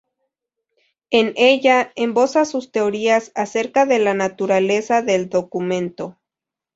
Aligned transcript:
En 1.11 1.33
ella, 1.35 1.91
esboza 1.95 2.45
sus 2.45 2.71
teorías 2.71 3.31
acerca 3.35 3.85
de 3.85 3.99
la 3.99 4.15
naturaleza 4.15 5.03
del 5.03 5.29
documento. 5.29 6.17